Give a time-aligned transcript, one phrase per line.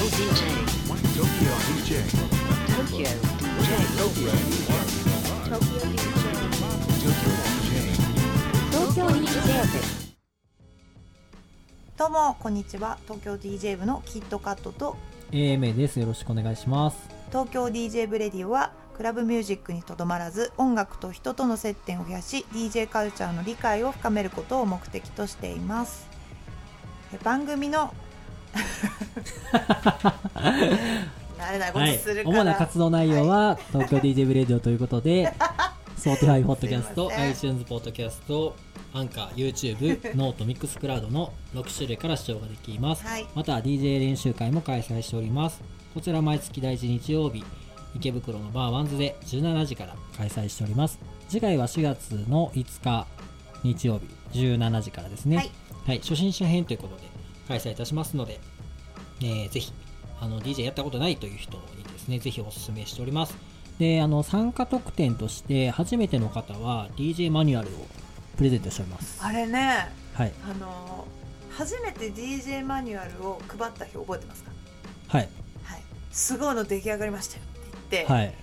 [0.00, 0.06] ど
[12.06, 12.96] うもこんにちは。
[13.02, 14.96] 東京 DJ 部のキットカットと
[15.32, 16.00] AMA です。
[16.00, 16.96] よろしくお願いします。
[17.28, 26.08] 東京 DJ 部レディオはクラブミュージックにとどまらず音楽と人との接点を増やし DJ カルチャーの理解を深めることを目的としています。
[27.12, 27.92] え番組の
[31.38, 32.24] 慣れないことはいする。
[32.24, 35.32] から、主な活動内容は、東京 DJ ブレディオということで、
[35.96, 38.56] Spotify ポッドキャスト、iTunes ポッドキャスト、
[38.92, 43.06] アンカー、YouTube、 note、 Mixcloud の6種類から視聴ができます。
[43.06, 45.60] はいまた、DJ 練習会も開催しております。
[45.94, 47.44] こちら毎月第1日曜日、
[47.94, 50.98] 池袋のバーワンズで17時から開催しております。
[51.28, 53.06] 次回は4月の5日、
[53.62, 54.06] 日曜日、
[54.38, 55.36] 17時からですね。
[55.36, 55.50] はい
[55.86, 57.02] はい、初心者編ということで
[57.50, 58.38] 開催いたしますので、
[59.20, 59.72] えーぜひ
[60.20, 63.34] あの DJ やったことないという人にですねぜひお勧めしております。
[63.78, 67.72] であの参加特典として初めての方は DJ マニュアルを
[68.36, 69.18] プレゼントしております。
[69.22, 70.32] あれねはい。
[70.44, 71.06] あの
[71.50, 74.50] 初めて DJ マニュアルを配った日覚えてますか？
[75.08, 75.28] はい。
[75.64, 75.82] はい。
[76.12, 77.46] すごいの出来上がりましたよっ
[77.88, 78.34] て言って、はい。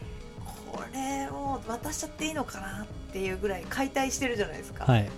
[0.71, 5.09] これを渡しちゃっていいのかなっていうぐらい解体してるじゃないですか、はい。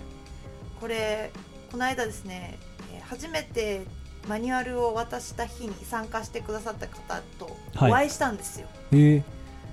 [0.78, 1.30] これ
[1.72, 2.69] この間ですねえー
[3.10, 3.82] 初めて
[4.28, 9.22] マニュアルを渡した日に参加してくださった方とお会いしたんですよ、えー、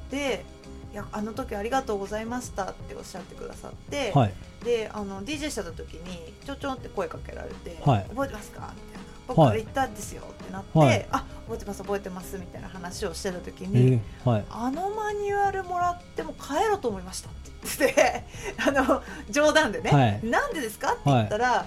[0.10, 0.44] で
[0.92, 4.34] いやあの時ありがとうございましたっておっしゃってくださって、はい。
[4.64, 8.06] であの DJ してた時にちょちょんって声かけられて、はい。
[8.10, 8.74] 覚えてますか？
[8.74, 9.08] みたいな。
[9.28, 11.06] 僕あれ言ったんですよってなって、はい。
[11.12, 14.46] あ覚えてます覚えてますみたいな話をしてた時えに、ー、はい。
[14.50, 18.24] あのマニュアルもらっても帰ろうと思いましたって言ってて
[18.66, 20.26] あの冗談でね、はい。
[20.26, 21.66] なんでですかって言ったら、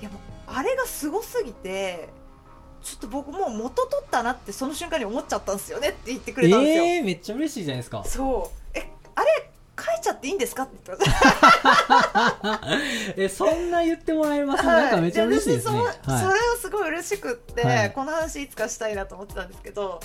[0.00, 2.08] い、やもうあれがすごすぎて
[2.82, 8.04] ちょっと僕もう元取ったなってその瞬間に思っちゃったんですよねって言ってくれたんですよ、えー、めっちゃ嬉しいじゃないですか。
[8.04, 8.78] そう。
[8.78, 11.04] えあれ書いちゃっていいんですかって言って
[12.42, 12.60] ま
[13.16, 15.78] えそんな言ってもらえます、すなんかめっちゃ嬉しいですね。
[15.78, 17.92] で私それをすごい嬉しくって、はい。
[17.92, 20.00] この話いつかしたいなと思ってたんですけど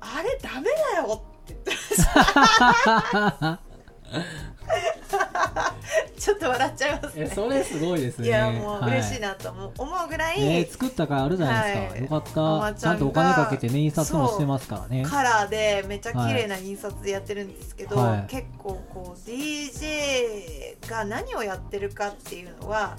[0.00, 3.60] あれダメだよって言ってました
[6.16, 8.28] ちょっと笑っちゃいますいえねそれすごいですね。
[8.28, 10.08] いやもうはい嬉しいなと思う。
[10.08, 12.02] ぐらい、えー、作ったからあるじゃないですか、はい。
[12.02, 12.16] よか
[12.70, 12.80] った。
[12.80, 15.04] ちゃんとお金かけてね印刷もしてますからね。
[15.04, 18.26] カラーでめっちゃ綺麗な印刷でやってるんですけど、はい。
[18.28, 22.96] 結構こう DJ が何をやってるかっていうのは、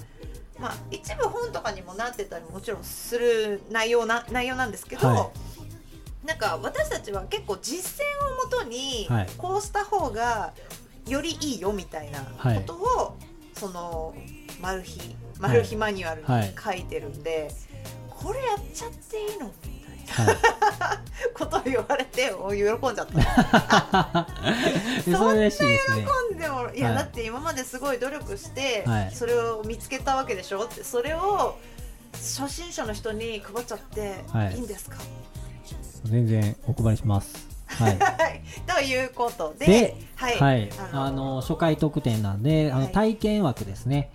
[0.58, 5.30] まあ、一部本とかにもなってたりもちろんする内容な内容なんですけど、は
[6.24, 9.28] なんか私たちは結構実践をもとにはい。
[9.38, 10.52] こうした方が
[11.10, 13.16] よりいいよみたいなことを、
[13.54, 14.14] その
[14.60, 15.00] マル秘
[15.38, 16.26] マル秘マニュアルに
[16.56, 17.50] 書いてるんで、
[18.10, 19.52] これやっちゃっていいのみ
[20.16, 20.32] たいな。
[20.32, 20.36] はい。
[21.34, 24.26] ことを言われてお喜んじゃった。
[25.06, 26.06] えそれ嬉しいですね。
[26.30, 26.96] 喜んでもいや、はい。
[26.98, 29.12] だって今まですごい努力して、はい。
[29.12, 31.58] それを見つけたわけでしょってそれを
[32.12, 34.54] 初心者の人に配っちゃってはい。
[34.54, 34.96] いいんですか、
[36.04, 37.47] 全然お配りします
[37.78, 37.98] はい。
[37.98, 42.92] はい、ということでではい、はい、ああの初回特典なんで、あのはい。
[42.92, 44.10] 体験枠ですね。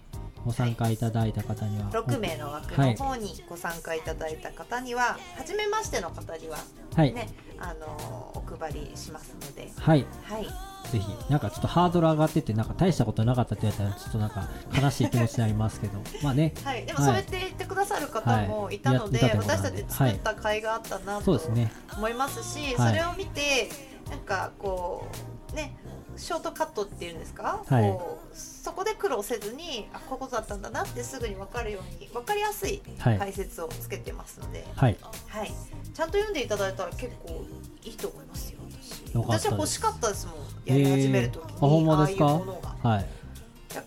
[0.46, 6.58] ご参加いただいた方には、6名の枠の方にご参加いただいた方には、初めましての方には
[6.96, 7.88] はい、ね、あの
[8.36, 10.46] お配りしますので、はい、はい、
[10.92, 14.50] ぜひ、なんかちょっとハードル上がってて、なんか大したことなかったって言われたら、ちょっとなんか
[14.80, 21.42] 悲しい気持ちになりますけど、 まあね、はい、でもはいそうやって言ってくださる方もいたので、私たち作った甲斐があったなと
[21.98, 22.90] 思いますし、はい。
[22.90, 23.70] それを見て
[24.10, 25.08] なんかこ
[25.52, 25.76] うね
[26.18, 27.84] ショートカットっていうんですか、はい。
[27.92, 33.20] こうそこで苦労せずにあこういうことだったんだなってすぐに分かるように分かりやすいはい。
[33.20, 34.98] 解説をつけてますので、はい、
[35.28, 35.52] はい。
[35.94, 37.44] ちゃんと読んでいただいたら結構
[37.84, 38.60] いいと思いますよ
[39.14, 39.14] 私。
[39.16, 40.36] 私は欲しかったですもん
[40.66, 42.90] やり始める時に、えーあああいうものが。
[42.90, 43.06] はい、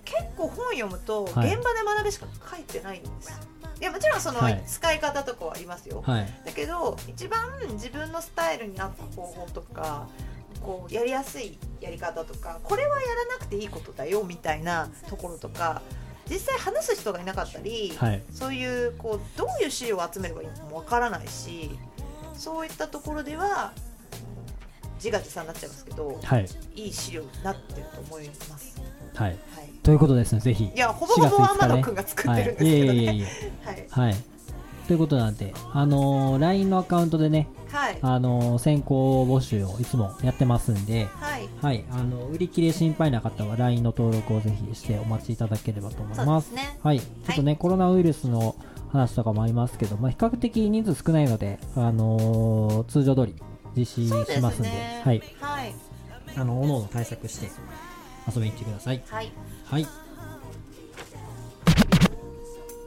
[0.04, 3.36] 結構本読むと現場はいで学べしか書いてないんですよ、
[3.80, 4.62] い、やもちろんそのはい。
[4.66, 7.40] 使い方とかはありますよ、はい、だけど一番
[7.72, 10.08] 自分のスタイルに合った方法とか
[10.66, 15.80] こうやりやすいやり方とかこれはやらなくていいことだよみたいなところとか
[16.28, 21.70] 実際話す人がいなかったり、はい、そういうこうどういう資料を集めればいいのかもわからないし
[22.34, 23.72] そういったところでは
[24.96, 28.80] 自画自賛になっちゃいますけどはい、いい資料になってると思います。
[29.14, 29.30] はい。
[29.30, 30.64] はいということですね、ぜひ。
[30.64, 33.26] いやほぼほぼ天野くんが作ってるんですけどね。
[33.62, 33.96] え。
[33.96, 34.10] はい。
[34.10, 34.16] はい。
[34.88, 37.98] ということなんで、あのー LINE のアカウントでね、はい。
[38.00, 41.48] あのー先行募集をいつもやってますんで、はい。
[41.60, 46.38] はい、あの売り切れ心配な方は LINE の登録をぜひしてお待ちいただければと思いま。
[46.38, 46.78] ですすね。
[46.82, 48.56] はい、ちょっとね、コロナウイルスの
[48.92, 53.34] 話とかもありますけど、まあ、比較的人数少ないので、あのー通常通り
[53.76, 55.02] 実施しますんで、すね。
[55.04, 55.74] はい、はい。
[56.34, 57.50] あの、おのおの対策して
[58.34, 59.02] 遊びに来てください。
[59.06, 59.30] はい。
[59.66, 59.86] はい、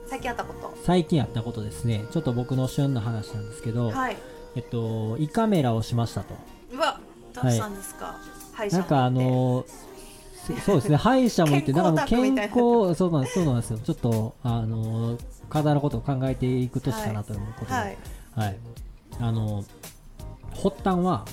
[0.08, 4.16] 最近あったこ最近やったことですね、ちょっと僕の旬の話なんですけど、とはい
[4.56, 6.34] えっと、胃カメラをしましたと。
[6.72, 7.00] うわ
[7.32, 8.16] どうしたんですか、
[8.52, 9.64] 歯医者なんかあの
[10.64, 13.78] そうですね、歯医者もいて、健なんかもう健康そうなんです、そうなんですよ。
[13.78, 17.98] ちょっと、あのー体のことを考えていく年かなということで、はい
[18.36, 18.56] はい。
[19.18, 19.64] あの、
[20.54, 21.26] 発端は、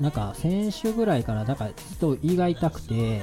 [0.00, 3.20] なんか先週ぐらいから、なんかずっと胃が痛くて、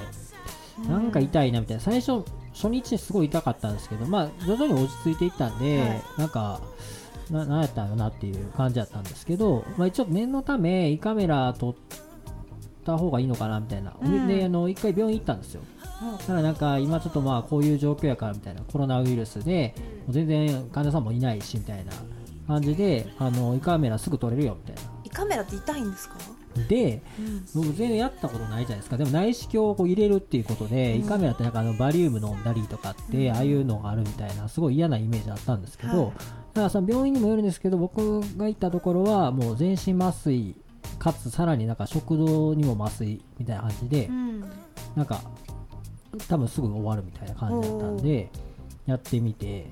[0.87, 1.81] なんか痛いなみたいな。
[1.81, 2.23] 最初、
[2.53, 6.61] 初日すごい痛かったんですけど、まあ、徐々に落ち着いていったんで、はいなんか、
[7.29, 11.75] な、なんやったんかなっていう感じだったんですけど、まあ一応念のため胃カメラ撮っ
[12.85, 13.93] た方がいいのかなみたいな。
[14.01, 14.27] うん。
[14.27, 15.61] で、あの、一回病院行ったんですよ。
[16.01, 16.17] うん。
[16.17, 19.73] ただなんか今ちょっとまあこういう状況やからみたいなコロナウイルスで
[20.05, 21.91] もう全然患者さんもいないしみたいな
[22.47, 27.45] 感じであの胃カメラすぐ撮れるよみたい胃カメラって痛いんですか、なでうん。
[27.55, 28.97] 僕全然やったことないじゃないですか。
[28.97, 31.01] でも内視鏡をこう入れるっていうことで、うん。
[31.01, 33.35] 胃カメラってなんかあのバリウム飲んだりとかって、うん。
[33.35, 36.13] ああいうのがあるみたいなすごい嫌なイメージあったんですけど、はい
[36.53, 40.55] だからその病院にもよるんですけど僕が行ったところはもう全身麻酔
[40.99, 44.41] かつさらになんか食道にも麻酔みたいな感じで、うん。
[44.95, 45.21] なんか
[46.27, 48.29] 多分すぐ終わるみたいな感じだったんで
[48.85, 49.71] やってみて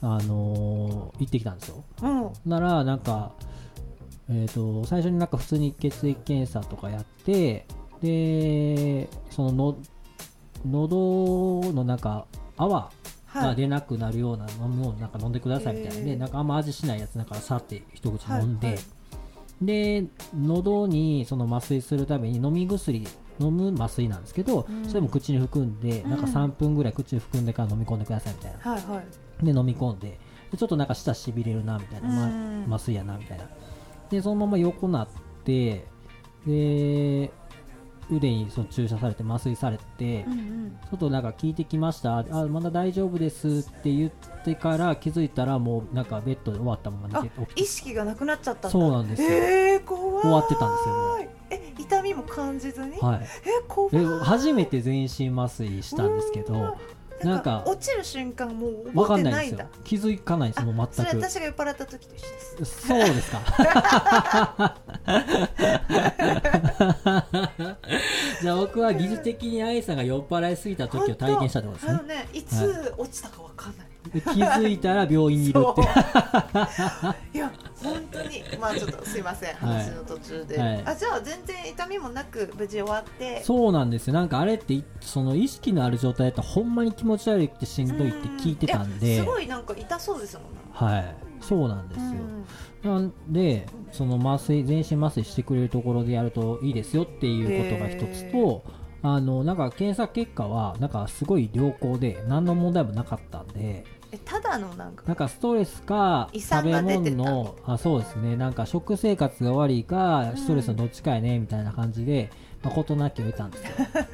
[0.00, 1.84] あのー行ってきたんですよ。
[2.02, 2.32] うん。
[2.46, 3.32] ならなんか
[4.30, 7.66] えっ、と最初になんか普通に血液検査とかやって
[8.00, 9.76] でそのの
[10.66, 12.26] 喉のなんか
[12.56, 12.90] 泡
[13.38, 13.48] はい。
[13.48, 16.18] が出なくなるような飲み物なんか飲んでくださいみたいなんで、へー。
[16.18, 18.84] なんかあんま味しないやつだからさって一口飲んで、はいはい。
[19.62, 20.04] で
[20.36, 23.06] 喉にその麻酔するために飲み薬
[23.40, 24.88] 飲む麻酔なんですけど、うん。
[24.88, 26.10] それも口に含んで、うん。
[26.10, 28.58] なんか3分ぐらい口に含んでから飲み込んでくださいみたいな。
[28.58, 29.02] はいは
[29.42, 29.44] い。
[29.44, 30.18] で飲み込んで
[30.52, 32.64] でちょっとなんか舌しびれるなみたいな、まうん。
[32.68, 33.48] 麻酔やなみたいな。
[34.10, 35.08] でそのまま横なっ
[35.44, 35.86] て
[36.46, 37.32] で
[38.10, 40.78] 腕にその注射されて麻酔されて、うんうん。
[40.90, 44.10] ちょっとなんか聞いてきました、あまだ大丈夫ですって言っ
[44.44, 47.60] てから気づいたらもうなんかベッドで終わったままあ寝て。
[47.60, 49.28] 意識がなくなっちゃったそうなんですよ。
[49.28, 50.22] えー、怖い。
[50.22, 51.18] 終わってたんですよも
[51.50, 53.98] え痛みも感じずに、はい、え怖い。
[53.98, 56.76] で初めて全身麻酔したんですけど
[57.24, 62.28] なんか落ちる瞬間もう覚えてないんだんないんですよ気づかないですもうそれ全く私が酔っ払った時と一緒
[62.58, 62.86] です。
[62.86, 63.40] そうですか。
[68.40, 71.92] じゃあ僕は疑似的に愛さんが酔っ払いすぎた時を体験したってことですね。
[71.92, 75.82] あのねいつ落ちたかわかんない、で気づいたら病院にいるって。
[77.36, 77.52] いや
[77.82, 78.42] 本当に。
[78.60, 80.82] まあちょっとすいませんはい話の途中で、はい。
[80.86, 83.42] あじゃあ全然痛みもなく無事終わって。
[83.42, 84.14] そうなんですよ。
[84.14, 90.48] なんかあれっていその意識のある状態だとほんまに気持ち悪くてしんどいって聞いてたんいでやすごいなんか痛そうですもんね。
[90.72, 91.16] はい。
[91.40, 92.04] そうなんですよ、
[92.84, 92.90] うん。
[92.90, 98.64] なんでその麻酔全身麻酔してくれるところでやるといいですよっていうことが一つと
[99.02, 103.84] あのなんか検査結果はなんかすごい良好で何の問題もなかったんで
[104.14, 108.36] えただのなんかなんかストレスか胃食べ物のあそうですね。
[108.36, 110.36] なんか食生活が悪いかうん。
[110.36, 112.30] ストレスのどっちかやねみたいな感じで、
[112.62, 113.70] まあ、事なきを得たんですよ。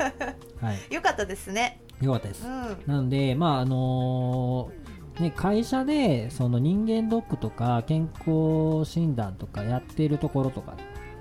[0.60, 0.94] はい。
[0.94, 1.80] よかったですね。
[2.00, 2.46] よかったです。
[2.46, 2.76] うん。
[2.86, 4.70] なんで、まああの
[5.18, 10.76] ね、会社でその人間ドックとか健康診断とかやってるところとか、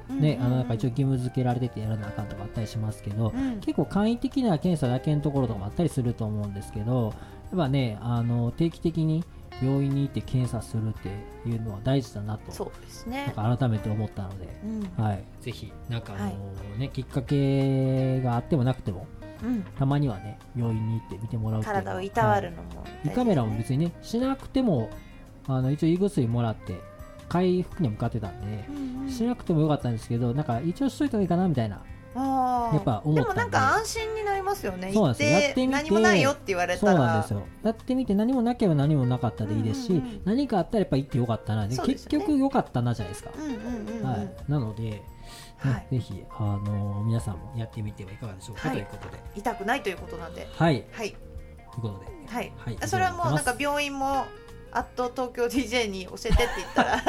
[0.10, 3.60] ねあのなんか一応義務付けられててやらなあかんとかあったりしますけど、うん。
[3.60, 7.13] 結構簡易的な検査だけのところとかもあったりすると思うんですけど
[7.58, 9.24] ぱねあの定期的に
[9.62, 11.10] 病院に行って検査するって
[11.48, 12.51] いうのは大事だなと。
[12.51, 15.03] そうですなんねか改めて思ったので、うん。
[15.03, 16.29] はい、ぜひなんかあの、は
[16.77, 16.79] い。
[16.79, 19.08] ね、きっかけがあってもなくても
[19.44, 19.63] うん。
[19.77, 24.89] たまにはね病院に行って見てもらうっていう体をいたわるのも胃カメラも別にねしなくても
[25.48, 26.79] あの一応胃薬もらって
[27.27, 29.10] 回復に向かってたんで、うんうん。
[29.10, 31.82] しなくてもよかったんですけどなんか一応しといた方がいいかなみたいな
[32.16, 34.92] やっぱ思っででもなんか安心になりますよね。
[34.94, 35.68] そうなんですやってみて。
[35.68, 37.00] 何もないよって言われそたら。
[37.00, 37.44] うなんですよ。
[37.63, 41.68] やってみて何もなければ何もなかったでいいですし、うんうんうん何かあったらやっぱ行ってよかったな。
[41.68, 41.78] ね。
[41.78, 44.04] 結局よかったなじゃないですか、うんうんうんうん。
[44.04, 45.04] はい、なので、ね
[45.58, 45.96] はい。
[45.96, 48.78] ぜひあの皆さんもやってみてはいかがでしょうか、はい。
[48.78, 49.20] ということで。
[49.36, 50.48] 痛くないということなんで。
[50.51, 50.86] はい。
[50.92, 51.12] はい。
[51.12, 51.18] とい
[51.80, 52.06] うことで。
[52.28, 52.78] はい、はい。
[52.88, 54.25] それはもうなんか病院も
[54.72, 57.02] あっと東京 DJ に教えてって言ったら。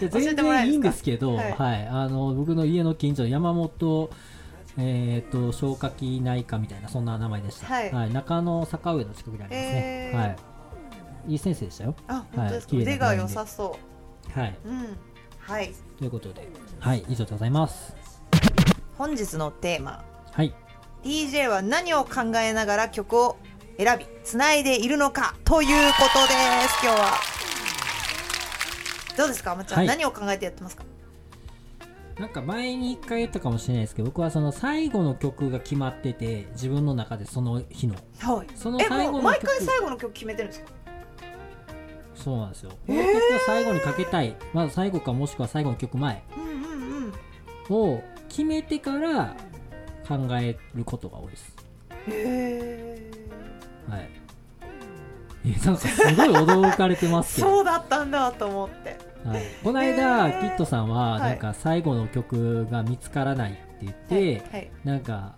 [0.10, 1.82] 全然いいんですけど、ははい。
[1.82, 4.10] いあの僕の家の近所の山本、
[4.78, 8.12] えー、と消化器内科みたいなそんな名前でした、はい。
[8.12, 10.18] 中野坂上の近くにありますね、へー。
[10.18, 10.36] はい、
[11.28, 13.78] いい先生でしたよ、あ本当ですか、腕が良さそ
[14.34, 14.96] はい、ううん。
[15.38, 15.72] はい。
[15.98, 16.48] ということで、
[16.80, 17.94] はい、以上でございます。
[18.96, 20.04] 本日のテーマ。
[20.32, 20.54] はい。
[21.04, 23.36] DJ は何を考えながら曲を
[23.76, 26.34] 選びつないでいるのかということで
[26.68, 26.78] す。
[26.82, 27.12] 今日は。
[29.16, 29.86] どうですかあまちゃん、はい。
[29.88, 30.84] 何を考えてやってますか？
[32.18, 37.96] なんか前に一回言ったかもしれないですけど僕はその最後の曲が決まってて自分の中でその日の。
[38.20, 38.46] はい。
[38.54, 40.70] そのえ最後の毎回最後の曲決めてるんですか？
[42.14, 42.70] そうなんですよ。
[42.70, 46.22] この曲を最後にかけたい、まず最後かもしくは最後の曲前。
[47.70, 49.34] を決めてから
[50.06, 51.56] 考えることが多いです。
[52.08, 53.10] へ
[53.88, 54.08] はい。
[55.46, 58.98] えなんかすごい驚かれてまえすけど、 そうだったんだと思って。
[59.26, 60.40] はい、この間、へー。
[60.40, 61.20] キットさんははい。
[61.20, 65.34] なんか最後の曲が見つからないって言って、はいなんか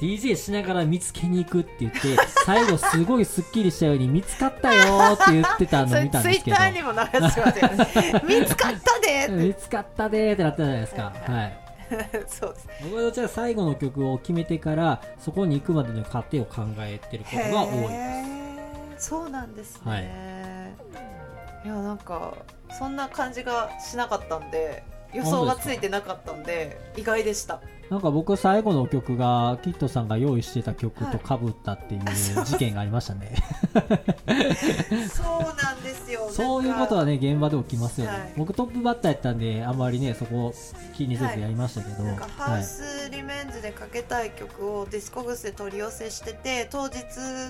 [0.00, 1.98] DJ しながら見つけに行くって言って
[2.46, 6.56] 最後すごいすっきりしたように見つかったよーって言ってたの見たんツイッですけど。
[6.56, 8.22] ターにも流してますよね。
[8.40, 9.32] 見つかったでって。
[9.32, 11.30] 見つかったでーってなったじゃないですか、はい。
[11.30, 11.58] はい、
[12.26, 12.68] そうです。
[12.82, 19.08] 僕はどちらか最後の曲を決めてからそこに行くまでの過程を考えてることが多いです。
[19.08, 21.66] そうなんですね、はい。
[21.66, 22.34] い、やなんか
[22.78, 32.00] そんな感じがしなかったんで予想がついてなかったんで意外でしたなんか僕最後の曲がキットさんが用意してた曲とかぶったっていう
[32.44, 33.34] 事件がありましたね、
[35.12, 36.28] そうなんですよ。
[36.30, 38.32] そういうことはねね現場で起きますよね、はい。
[38.36, 40.54] 僕トップバッターやったんであんまりねそこ
[40.94, 42.60] 気にせずやりましたけど、なんかハはい。
[42.60, 46.94] ウスリメンズでかけたい曲をディスコグスで取り寄せしてて当日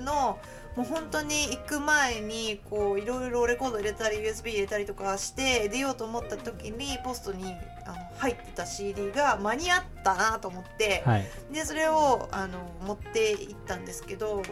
[0.04, 0.38] の
[0.76, 7.44] もう本当に行く前にこういろいろレコード入れたり USB 入れたりとかして出ようと思った時にポストに
[7.86, 11.26] あの入ってた CD が間に合ったなと思って、はい。
[11.52, 14.42] でそれをあの持って行ったんですけど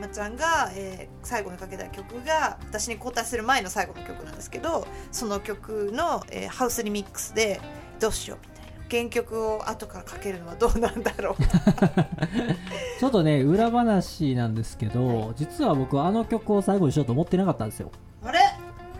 [0.00, 7.60] まちゃんが、えー最後にかけた曲が私に交代する前の最後の曲なんですけどその曲の、えーハウスリミックスで
[7.98, 8.53] どうしよう
[8.94, 11.34] 原曲を後からかけるのはどうなんだろう。
[13.00, 15.34] ちょっとね裏話なんですけど、はい。
[15.36, 17.90] 実は僕あの曲を最後にしようと思ってなかったんですよ。
[18.24, 18.38] あれ？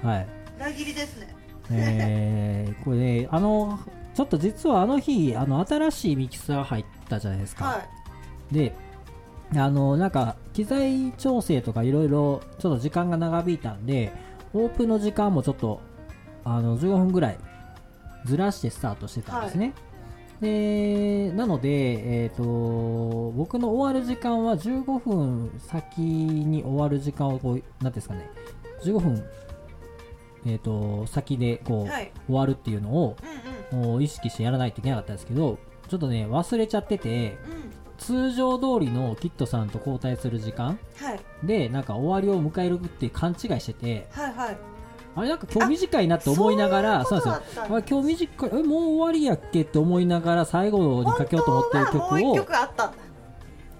[0.02, 0.26] はい。
[0.56, 1.34] 裏切りですね。
[1.70, 3.78] えー、これねあの
[4.14, 7.78] ちょっと実はあの日あの新しいミキサー入ったじゃないですか、は
[8.50, 8.54] い。
[8.54, 8.74] で
[9.56, 14.12] あのなんか機材調整とかいろいろちょっと時間が長引いたんで
[14.52, 15.80] オープンの時間もちょっと
[16.44, 17.38] あの15分ぐらい
[18.24, 19.72] ずらしてスタートしてたんですね、
[20.40, 28.28] でなので、えー、と僕の終わる時間は15分先に終わる時間をこうなんていうんですかね。
[28.82, 29.24] 15分、
[30.46, 32.12] えー、と先でこう、はい。
[32.26, 33.16] 終わるっていうのを
[33.72, 34.02] うんうん。
[34.02, 37.74] 意識してやらないといけなかったんですけどちょっとね忘れちゃっててうん。
[37.96, 41.20] 通常通りのキットさんと交代する時間はい。
[41.44, 44.58] でなんか終わりを迎えるって勘違いしててはいはい
[45.16, 47.62] あれなんか今日短いなって思いながらそうなんですよ。
[47.62, 48.50] あれ今日短い。
[48.52, 52.34] えもう終わりやっけって思いながら最後にかけようと思ってる曲を。
[52.34, 52.92] 曲あった。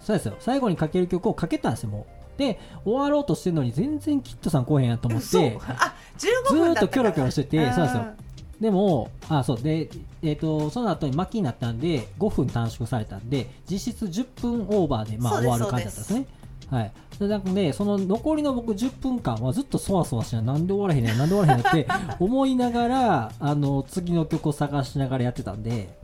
[0.00, 0.37] そうですよ。
[0.38, 2.38] 最後にかける曲をかけたんですよもう。
[2.38, 6.88] で終わろうとしてるのに全然キットさん来へんやと思ってあ15ずーっと分だったから。
[6.88, 8.03] キョロキョロしててそうですよ。
[8.03, 8.17] ん
[8.61, 9.91] でも、あ、そう、で、
[10.23, 16.26] えっ、と、その後に巻きになったんで、5分短縮されたんで、実質10分オーバーで、まあ、終わる感じだったんですね。
[16.71, 16.92] はい。
[17.18, 21.87] でなので、その残りの僕10分間はずっとそわそわしななんで終わらへんねん、なんで終わらへんねんって
[22.18, 25.99] 思いながら、あの、次の曲を探しながらやってたんで、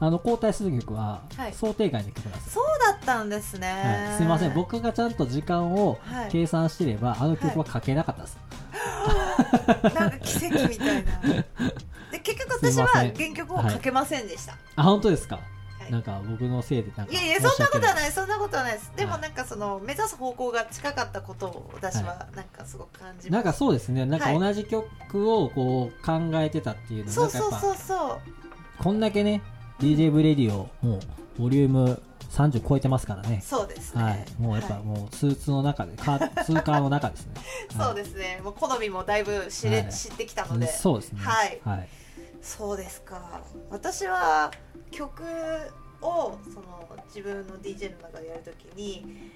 [0.00, 1.52] あの、交代する曲ははい。
[1.52, 2.62] 想定外の曲なんですよ。
[2.62, 6.30] そうだったんですね、はい、すいません、僕がちゃんと時間をはい。
[6.30, 8.38] 計算してれば、あの曲は書けなかったです。
[9.94, 11.20] なんか奇跡みたいな。
[12.10, 15.40] で結局私は原曲をかけませんでした、あ、本当ですか、
[15.84, 15.92] はい。
[15.92, 18.12] なんか僕のせいでなんかいやいやそんなことはいない。
[18.12, 18.92] そんなことはないです。
[18.96, 24.38] でもはいなんかその目指す方向が近かったことを私はなんかすごく感じなんかます、そうですね、なんかはい。
[24.38, 28.08] 同じ曲をこう考えてたっていうのそうそうそうそう。
[28.78, 29.42] ぱこんだけね、
[29.78, 31.00] DJ ブレディオ、もう
[31.38, 33.40] ボリューム30超えてますからね。
[33.44, 34.02] そうですね。
[34.02, 34.82] はい、もうやっぱはい。
[34.82, 37.34] もうツーカーの仲で、カー ツーカーの仲ですね。
[37.76, 38.40] そうですね。
[38.42, 39.92] もう好みもだいぶ知れ、はい。
[39.92, 40.66] 知ってきたので。
[40.66, 41.20] そうですね。
[41.20, 41.60] はい。
[41.64, 41.88] はい。
[42.42, 43.40] そうですか。
[43.70, 44.50] 私は
[44.90, 45.22] 曲
[46.00, 49.32] をその自分の DJ の中でやるときに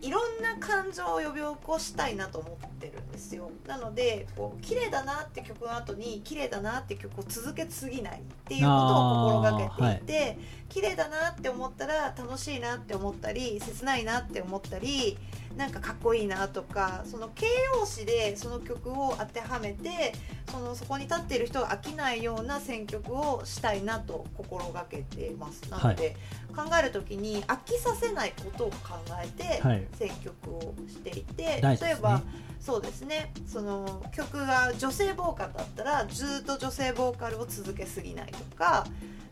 [0.00, 3.50] いろんな感情を呼び起こしたいなと思ってるんですよ。
[3.66, 10.38] なのでこう綺麗だなって曲の後に綺麗だなって曲を続けすぎないっていうことを心がけていて、
[10.70, 15.18] 綺麗だなって思ったら楽しいなって思ったり切ないなって思ったり
[15.56, 20.12] なんかかっこいいなとかその形容詞でその曲を当てはめて
[20.50, 25.62] そのそこに立っている人が飽きないような選曲をしたいなと心がけています。
[25.70, 26.16] なので、
[26.56, 29.86] 考える時に飽きさせないことを考えてはい。
[29.96, 31.88] 選曲をしていて、大事ですね。
[31.88, 32.22] 例えば
[32.60, 33.32] そうですね。
[33.46, 38.86] その曲が女性ボーカルだったらずっと女性ボーカルを続けすぎないとか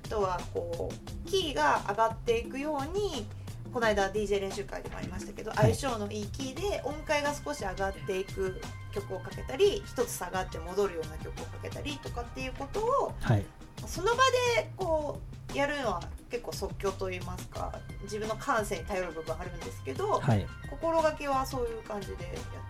[0.04, 3.26] あとはこうキーが上がっていくように
[3.72, 5.74] この間 DJ 練習会でもありましたけど、はい。
[5.74, 8.60] 相性のいいキーで音階が少し上がっていく
[8.92, 13.44] 曲をかけたり一つ下がって戻るような曲をかけたりとかっていうことをはい。
[13.86, 14.16] その場
[14.56, 15.20] でこ
[15.54, 20.46] うやるのは結構即興といいますか自分の感性に頼る部分あるんですけど、はい。
[20.70, 22.22] 心がけはそういう感じでやっ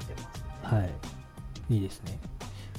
[0.06, 0.38] てます、
[0.74, 0.78] ね。
[0.78, 1.74] はい。
[1.74, 2.18] いいですね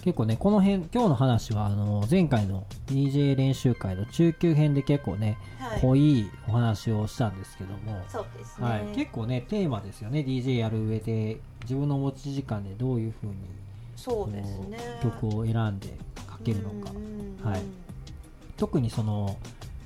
[0.04, 8.68] 結構ねこの辺今日の話はあの前回の DJ 練習会の中級編で結構ねはい、濃いお話をしたんですけども、そうですね。
[8.68, 10.22] はい、結構ねテーマですよね。
[10.22, 13.34] DJ やる上で自分の持ち時間でどういうふうに
[13.96, 14.78] そうですね。
[15.04, 15.90] 曲を選んで
[16.26, 16.92] かけるのか、
[17.50, 17.62] はい。
[18.58, 19.38] 特にその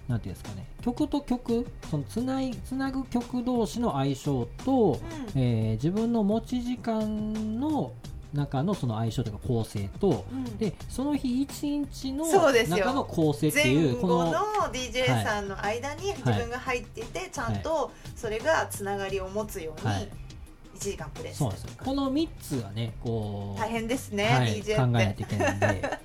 [0.07, 0.67] なんていうんですかね。
[0.81, 4.99] 曲と曲そのつないつなぐ曲同士の相性と、
[5.35, 5.41] うん。
[5.41, 7.93] えー自分の持ち時間の
[8.33, 10.57] 中のその相性とか構成と、うん。
[10.57, 14.33] でその日一日の中の構成って前いうこの
[14.71, 20.09] DJ さんの間に自分が入っていて、ちゃんとそれがつながりを持つようにはい。
[20.75, 25.99] 1時間プレイすそうですこの3つがねこう大変ですね、はい、DJ 考えないといけないんで。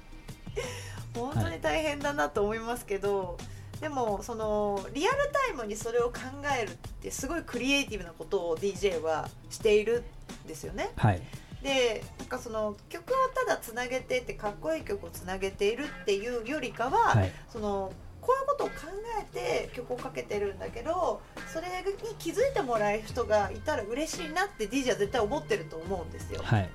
[1.14, 3.38] 本当に大変だなと思いますけど、
[3.80, 6.20] でもそのリアルタイムにそれを考
[6.56, 10.04] えるってすごいクリエイティブなことを DJ はしている
[10.44, 10.90] んですよね。
[10.96, 11.20] はい
[11.62, 18.74] でなんかその曲をただつなげてってかっこいい曲をつなげているっていうよりかは、はいそのこういうことを考
[19.22, 26.42] えて曲をかけてるんだけどそれに気づいてもらえる人がいたら嬉しいなって DJ は絶対思ってると思うんですよ。
[26.44, 26.68] はい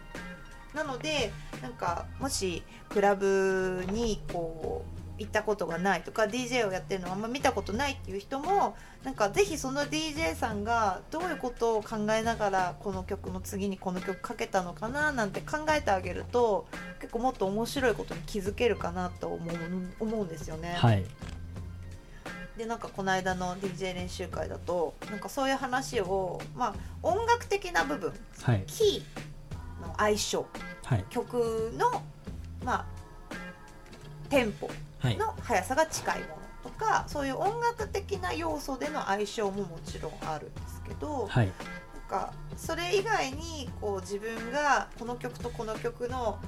[0.73, 16.65] なのでなんかもしクラブにこう行ったことがないとか DJ をやってるのあんま見たことないっていう人もなんかぜひその DJ さんがどういうことを考えながらこの曲の次にこの曲かけたのかななんて考えてあげると
[16.99, 19.55] 結構もっと面白いことに気づけるかなと思う
[19.99, 20.73] 思うんですよね。
[20.77, 21.05] はい。
[22.57, 28.63] でなんかこの間の DJ 練習会だとなんかそういう話を、まあ、音楽的な部分はい。
[28.67, 30.45] キーの相性
[30.83, 31.05] はい。
[31.09, 32.03] 曲の、
[32.63, 32.85] まあ、
[34.29, 41.47] テンポはいの速さが近いものとかそういう音楽的な要素での相性ももちろんあるんですけど、はい。
[42.11, 46.39] なんかそれ以外にこう自分がこの曲とこの曲の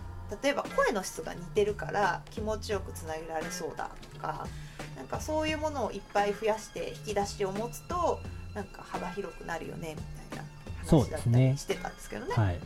[0.42, 4.48] 例えば声の質が似てるから気持ちよくつなげられそうだとか
[4.96, 8.20] なんかそういうものをいっぱい増やして引き出しを持つと
[8.54, 10.46] なんか幅広くなるよねみたいな
[10.84, 12.34] そう話だったですねりしてたんですけどね。
[12.34, 12.60] はい。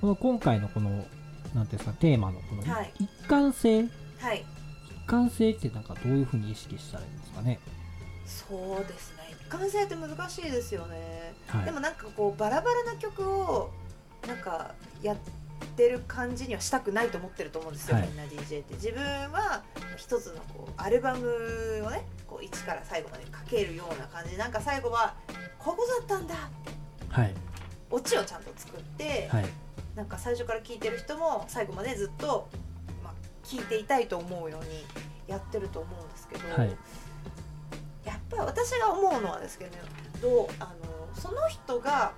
[0.00, 1.08] この今回のこのなんてい
[1.54, 2.92] うんですかテーマのこのはい。
[2.98, 3.84] 一貫性
[4.20, 4.44] はい。
[4.88, 7.58] 一貫性ってなんかどういうふうに意識したらいいんですかね？
[8.26, 9.22] そうですね。
[9.30, 11.64] 一貫性って難しいですよね、はい。
[11.64, 13.70] でもなんかこうバラバラな曲を
[14.28, 15.16] なんかやっ
[15.76, 18.06] てる感じにはしたくないと思ってると思うんですよ、はい。
[18.06, 18.74] みんな DJ って。
[18.74, 19.02] 自分
[19.32, 19.62] は
[19.96, 21.26] 一つのこうアルバム
[21.84, 24.32] をねこう1から最後までかけるような感じ。
[24.32, 25.14] でなんか最後は
[25.58, 26.34] ここだったんだ
[27.08, 27.34] はい。
[27.90, 29.46] オチをちゃんと作って、はい。
[29.96, 32.48] なんか最初から聴いてる人も最後までずっと、
[33.56, 34.84] まあ、聴いていたいと思うように
[35.26, 36.68] やってると思うんですけど、はい。
[38.04, 39.82] やっぱり私が思うのはですけどね
[40.22, 42.12] どうあのその人が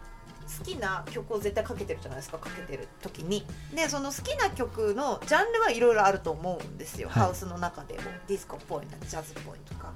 [0.59, 3.47] 好きな曲を絶対かけてるじゃないですかかけてる時に。
[3.75, 7.23] でその好きな曲のジャンルはいろいろあると思うんですよ、はい。
[7.25, 8.01] ハウスの中でも。
[8.29, 9.93] ディスコっぽいなジャズっぽいとか。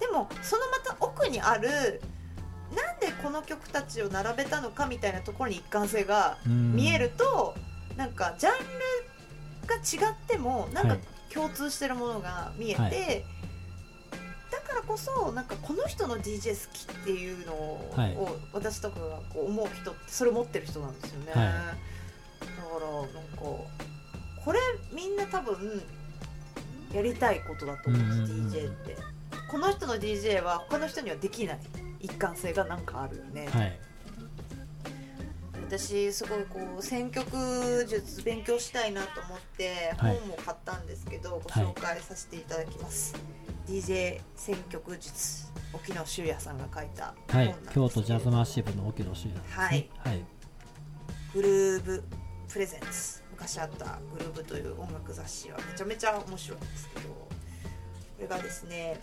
[0.00, 2.00] でもそのまた奥にある
[2.74, 7.54] なんでこの曲たちを並べたのかみたいなところに一貫性が見えると
[7.96, 9.07] なんかジャンル
[9.68, 10.98] が違ってもなんかはい。
[11.32, 12.92] 共通してるものが見えて、はい。
[14.50, 18.16] だからこそなんかこの人の DJ 好きっていうのを、はい。
[18.52, 21.44] 私とかがこう思う人ってそれ持ってる人なんですよね、はい。
[21.44, 21.54] だか
[22.80, 23.66] らなんかこ
[24.52, 24.58] れ
[24.90, 25.82] みんな多分
[26.92, 28.96] やりたいことだと思うんです、うん DJ って。
[29.50, 31.60] この人の DJ は他の人にはできない
[32.00, 33.80] 一貫性がなんかあるよね、はい
[35.68, 40.18] 私すごいこう選曲術勉強したいなと思ってはい。
[40.18, 43.14] 本も買ったんですけど、ご紹介させていただきます、
[43.66, 49.56] DJ 選曲術沖野修也さんが書いたはい本なんですけれど京都ジャズマッシブの沖野修也ですね。
[49.56, 49.90] はい。
[49.98, 50.24] はい。
[51.34, 52.04] グルーブ
[52.50, 57.28] プレゼンツ昔あったグルーブという音楽雑誌はめちゃめちゃ面白いんですけどこ
[58.18, 58.98] れがですね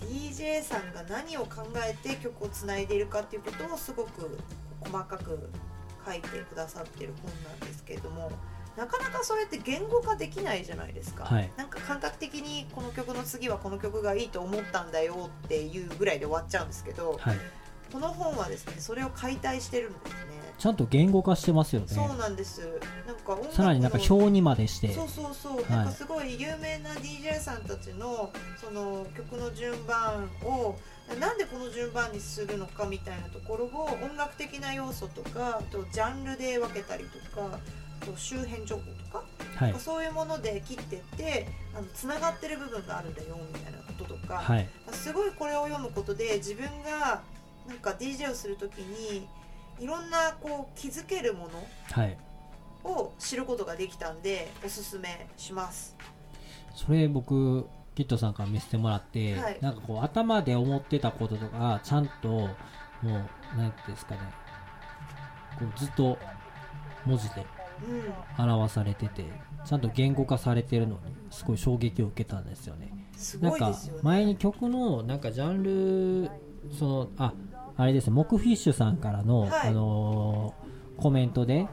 [0.00, 4.38] DJ さんが何を考えて曲をつないでいるかっていうことをすごく
[4.80, 5.50] 細かく
[6.06, 8.30] 書いてくださってる本なんですけれども
[8.76, 11.50] なかなかそうやって言語化できないじゃないですか、はい。
[11.56, 17.36] なんか感覚的にこの曲の次はこの曲がいいと思ったんだよっていうぐらいで終わっちゃうんですけどはい。
[17.92, 20.18] この本はですねそれを解体してるんですね。
[20.58, 21.88] ちゃんと言語化してますよね。
[21.88, 22.60] そうなんです。
[23.06, 24.92] なんか音楽のさらになんか表にまでして。
[24.92, 25.70] そうそうそう、い。
[25.70, 30.76] なんかすごい有名な DJ さんたちのその曲の順番を
[31.16, 37.58] なんでこの順番にするのかみたいなところを音楽的な要素とかあとジャンルで分けたりとか
[38.02, 39.24] あと周辺情報とか、
[39.56, 39.74] はい。
[39.78, 44.68] そういうもので切ってってあのつながってる部分があるんだよみたいなこととか、はい。
[44.92, 47.22] すごいこれを読むことで自分が
[47.66, 49.26] なんか DJ をするときに
[49.80, 51.48] いろんなこう気づけるも
[51.92, 52.16] はい。
[52.84, 55.96] のを知ることができたんでおすすめします。
[56.74, 57.66] それ僕
[57.98, 59.58] キットさんから見せてもらって、はい。
[59.60, 62.46] なんかこう頭で思ってたこととかちゃんとも
[63.02, 63.10] う
[63.56, 64.20] 何ですかね。
[65.58, 66.16] こうずっと
[67.04, 67.44] 文字で
[68.38, 69.24] うん、表されてて
[69.64, 72.92] ちゃんと言語化されてるのにすごい衝撃を受けたんですよね。
[73.16, 74.00] すなんかごいですよね。
[74.04, 76.30] 前に曲のなんかジャンル
[76.78, 77.32] そのあ
[77.76, 79.50] あれですねモクフィッシュさんからの、はい。
[79.68, 81.68] あのーコメントで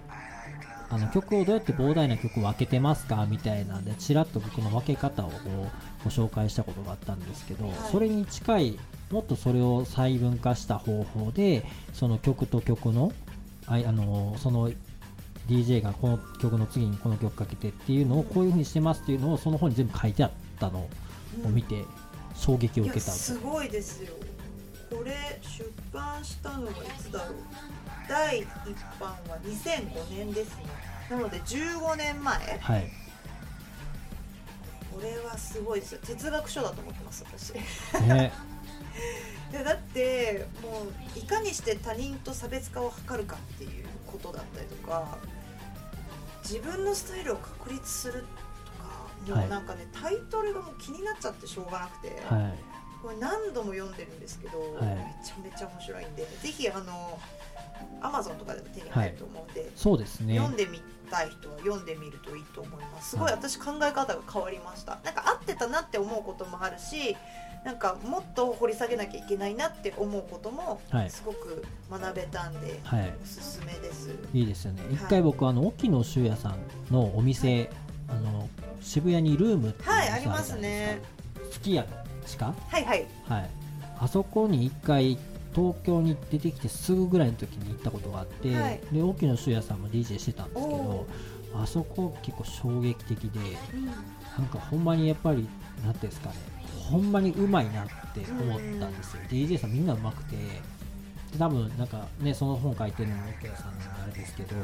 [0.90, 5.32] あの曲をどうやって膨大な曲を分けてますかみたいなんでちらっと僕の分け方を
[6.04, 7.72] ご紹介したことがあったんですけど、い。
[7.92, 8.80] それに近い
[9.12, 13.12] もっとそれを細分化した方法でその曲と曲の
[13.68, 14.72] あいあのーその
[15.48, 20.90] DJ がこの曲の次にこの曲かけてっていうのをこういう風にしてますっていうのをその本に全部書いてあったのを
[21.50, 21.84] 見て
[22.34, 23.36] 衝撃を受けたんです。
[23.36, 24.12] すごいですよ。
[24.90, 27.36] これ出版したのがいつだろう？
[28.08, 28.48] 第一
[29.00, 30.64] 版は2005年ですね。
[31.10, 32.60] なので15年前。
[32.60, 32.92] はい。
[34.94, 36.00] これはすごいですよ。
[36.06, 37.54] 哲学書だと思ってます私。
[38.02, 38.32] ね。
[39.52, 40.84] でだっても
[41.16, 45.18] ういかにして他人と差別化を図るかっていうことだったりとか
[46.44, 48.26] 自分のスタイルを確立する
[49.28, 52.75] とかもうなんかね、タイトルがもう気になっちゃってしょうがなくて、はい
[53.06, 54.96] これ何度も読んでるんですけど、はい。
[54.96, 57.20] めちゃめちゃ面白いんでぜひあの
[58.02, 60.36] アマゾンとかでも手に入ると思うんで、そうですね。
[60.36, 63.12] 読んでみたい人は読んでみるといいと思います。
[63.12, 63.36] すごいはい。
[63.36, 64.98] 私考え方が変わりました。
[65.04, 67.16] なんか合ってたなって思うこともあるし
[67.64, 71.10] なんかもっと掘り下げなきゃいけないなって思うこともはい。
[71.12, 73.14] すごく学べたんで、はい。
[73.22, 74.10] おすすめです。
[74.34, 74.82] いいですよね。
[74.90, 74.96] い。
[74.96, 76.58] 一回僕あの沖野修也さん
[76.90, 77.70] のお店
[78.08, 78.50] あの
[78.82, 81.04] 渋谷にルームっていうはいありますね。
[81.52, 81.88] すき家の
[82.70, 83.06] はいはい。
[83.28, 83.50] はい。
[84.00, 85.18] あそこに一回
[85.56, 88.82] 東京に出てきてすぐぐらいの時に行ったことがあって、はい。
[88.92, 91.08] で沖野修也さんも DJ してたんですけおど
[91.54, 93.40] あそこ結構衝撃的で
[93.74, 93.96] うんなん
[94.50, 95.48] かほんまにやっぱり
[95.84, 96.36] なんていうんですかね
[96.90, 100.36] ほんまにうまいなって思ったんですよ、DJ さんみんなうまくて。
[101.32, 103.72] で多分なんかねその本書いてるのも沖野さんの
[104.04, 104.56] あれですけど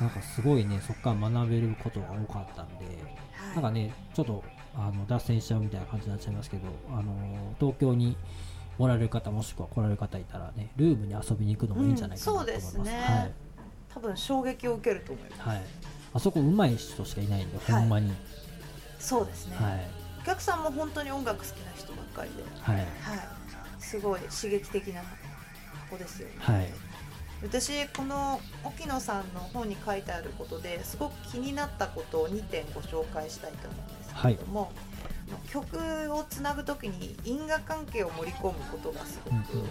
[0.00, 2.84] なんかすごいねそこから学べることが多かったんで
[3.54, 4.44] なんかねちょっと
[4.76, 7.14] あの脱線しちゃうみたいな感じになっちゃいますけどあの
[7.60, 8.16] 東京に
[8.78, 13.34] おられる方もしくは来られる方いたらねルームに遊びに行くのもいいんじゃないかなと思います,、うんそうですね。
[13.94, 15.42] 多分衝撃を受けると思います。
[15.42, 15.64] はい、はい、
[16.14, 17.80] あそこ上手い人しかいないんで、はい。
[17.80, 18.12] ほんまに。
[18.98, 19.86] そうですね、はい。
[20.22, 22.42] お客さんも本当に音楽好きな人ばっかりで。
[22.60, 22.76] はい。
[22.76, 22.86] はい、
[23.78, 25.02] すごい刺激的な
[25.88, 26.34] 子ですよね。
[26.40, 26.72] はい。
[27.42, 34.72] 私この沖野さんの本に書いてあることですごく気になったことを2点ご紹介したいと思うんですけれども、
[35.48, 35.78] 曲
[36.12, 39.70] をつなぐ時に因果関係を盛り込むことがすごく、うんうんうんう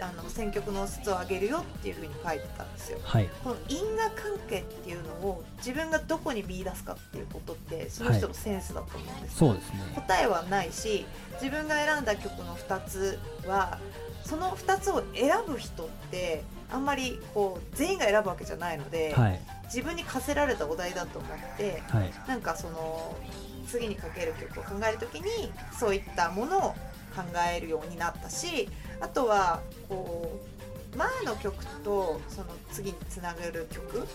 [0.00, 2.98] あの選曲の質を上げるよっていうふうに書いてたんですよ。
[3.02, 3.28] はい。
[3.42, 9.48] この因果関係っていうのを自分がどこに見出すかっていうことってその人のセンスだと思うんですよ。
[9.48, 9.78] そうですね。
[9.94, 11.06] 答えはないし
[11.40, 13.78] 自分が選んだ曲の2つは
[14.24, 19.40] その2つを選ぶ人ってあんまりこう全員が選ぶわけじゃないので、はい。
[19.64, 22.12] 自分に課せられたお題だと思ってはい。
[22.28, 23.16] なんかその
[23.64, 26.60] 次にかける曲を考える時にそういったものを
[27.14, 27.22] 考
[27.54, 28.68] えるようになったし
[29.00, 30.40] あとはこ
[30.94, 34.06] う前の曲とその次につながる曲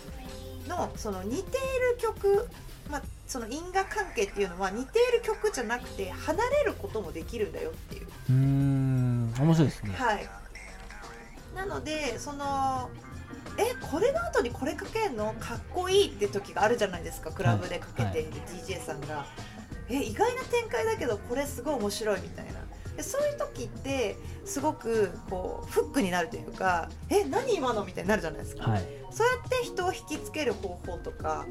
[0.68, 2.48] のその似ている曲、
[2.90, 8.08] まあ、その因果関係っていうのは似ている曲じゃなくて離れることもできるんだよっていう。
[8.30, 10.28] うーん面白いですねはい、
[11.56, 12.90] なのでその
[13.58, 15.34] えこれの後にこれかけるの？
[15.40, 17.32] かっこいいって時があるじゃないですか。
[17.32, 19.26] クラブでかけている DJ さんが、
[19.90, 22.52] え意外な展開だけどこれすごい面白いみたいな。
[22.96, 28.84] でそういう時ってすごくこうフックになるというかえ何今のみたいになるじゃないですか、はい。
[29.10, 31.46] そうやって人を引きつける方法とか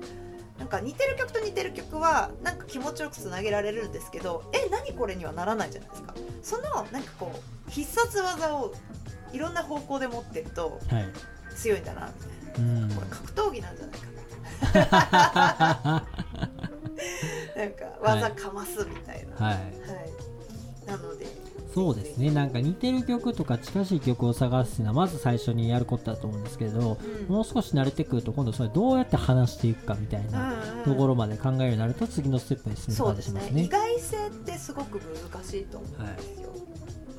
[0.58, 6.14] なんか似てる曲と似てる曲はなんか気持ちよくつなげられるんですけどえ何これにはならないじゃないですか。
[6.42, 8.74] そのなんかこう必殺技を
[9.32, 11.08] いろんな方向で持ってるとはい
[11.58, 12.12] 強いんだなみ
[12.56, 12.82] たいな。
[12.82, 12.90] うん。
[12.90, 14.08] これ格闘技なんじゃないかな。
[17.56, 19.54] なんか技かますみたいな、はい。
[19.54, 19.72] はい。
[20.86, 21.26] なので。
[21.74, 22.30] そうですね。
[22.30, 27.34] なんか似てる曲とか近しい曲を探すのはまず最初にやることだと思うんですけど、うん。
[27.34, 33.40] もう少し慣れてくると今度それどうやって話していくかみたいなところまで考えるようになると次のステップに進めるそうですね。
[33.40, 33.62] 感じしますね。
[33.64, 36.48] 意外性ってすごく難しいと思うんですよ、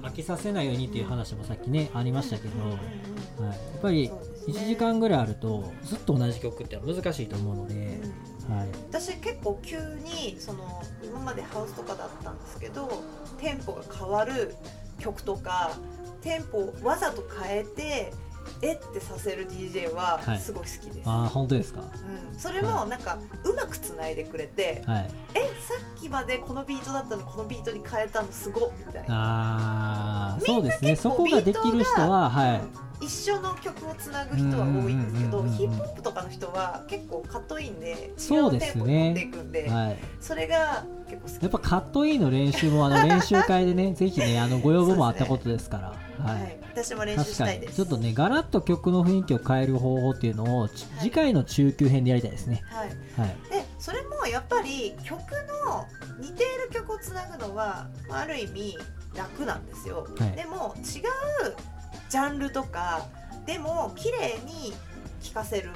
[0.01, 8.57] 飽きさせないようにっていう話もさっきねありましたけど、はい、やっぱりそうですね1時間ぐらいあるとずっと同じ曲ってのは難しいと思うので、うん。
[8.57, 12.89] はい、私結構急にその今までハウスとかだったんですけど
[13.39, 14.55] テンポが変わる
[14.97, 15.77] 曲とか
[16.21, 18.13] テンポをわざと変えて
[18.61, 20.39] えってさせる DJ ははい。
[20.39, 21.81] すごい好きです、ああ本当ですか？
[21.81, 25.09] うん、それもなんかうまくつないでくれてはい。
[25.35, 29.15] えさっきまでこのビートだったのこのビートに変えたのすごっみたいな。
[29.15, 30.95] ああそうですね。
[30.95, 32.61] そこができる人ははい。
[33.01, 46.41] 一緒の曲をつなぐ人は多いんですけどヒップホップとかの人は結構カットインで違そううテンポ持っていくんではいそれが結構好きやっぱカットインの練習もあの練習会でねぜひねあのご要望もあったことですからははい。
[46.43, 47.71] い、私も練習したいです。
[47.71, 47.75] に。
[47.75, 52.61] ちょっとねガラッと曲の雰囲気を変える方法っていうのをち次回の中級編でやりたいですね。
[52.67, 53.35] はい、はい。
[53.49, 55.19] でそれもやっぱり曲
[55.65, 55.87] の
[56.19, 58.77] 似ている曲をつなぐのはまあある意味
[59.15, 60.31] 楽なんですよ、はい。
[60.33, 61.55] でも違う
[62.09, 63.05] ジャンルとか
[63.45, 64.73] でも綺麗に
[65.21, 65.71] 聴かせる、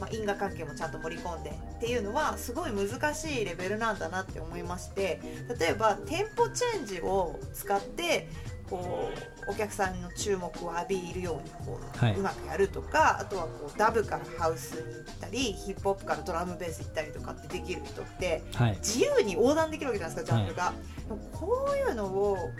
[0.00, 5.20] まあ、因果関係もちゃんと盛り込んでっていうのはすごい難しいレベルなんだなって思いまして
[5.58, 8.28] 例えばテンポチェンジを使って
[8.68, 9.10] こ
[9.46, 12.14] うお客さんの注目を浴びるようにこう,、はい。
[12.14, 18.76] うまくやるとかあとはこうダブからハウスに行ったりヒップホップからドラムベース行ったりとかってできる人ってはい。
[18.78, 20.72] 自由に横断できるわけじゃないですかジャンルが、
[21.08, 22.50] でもこういうのをこ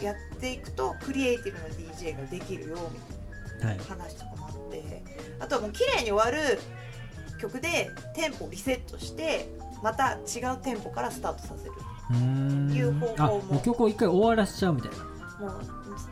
[0.00, 3.78] うやっていくとクリエイティブな DJ ができるよみたいはい。
[3.78, 5.02] な話とかもあって
[5.40, 6.58] あとはもう綺麗に終わる
[7.40, 9.48] 曲でテンポをリセットして
[9.82, 11.72] また違うテンポからスタートさせる。
[12.14, 14.96] いう方法あももう曲を一回終わらせちゃうみたいな
[15.40, 15.60] もう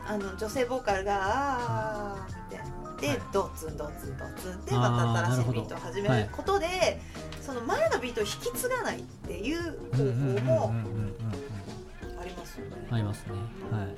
[0.07, 2.81] あの女性ボーカルが「あー」みたいな。
[3.01, 3.21] で、はい。
[3.33, 7.01] ドツンドツンドツンでまた新しいビートを始めることで、
[7.41, 10.03] その前のビートを引き継がないっていう方法
[10.41, 10.73] も
[12.21, 12.87] ありますよね。
[12.91, 13.33] ありますね。
[13.71, 13.95] はい。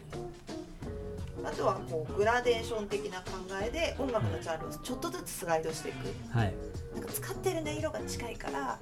[1.46, 3.32] あとはこうグラデーション的な考
[3.62, 6.38] えで音楽のジャンルをちょっとずつスライドしていく。
[6.38, 6.54] はい。
[6.96, 8.80] なんか使ってる音色が近いから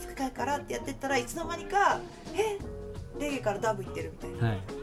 [0.00, 2.00] 近いからってやってったらいつの間にか
[2.34, 2.58] え
[3.20, 4.48] レゲエからダブいってるみたいな。
[4.48, 4.77] はい